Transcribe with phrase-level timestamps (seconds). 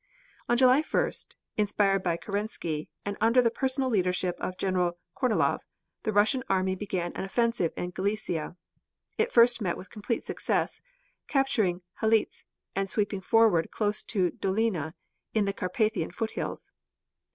[0.49, 5.59] On July 1st, inspired by Kerensky, and under the personal leadership of General Kornilov,
[6.01, 8.55] the Russian army began an offensive in Galicia.
[9.19, 10.81] It first met with complete success,
[11.27, 12.45] capturing Halicz,
[12.75, 14.95] and sweeping forward close to Dolina
[15.35, 16.71] in the Carpathian foothills.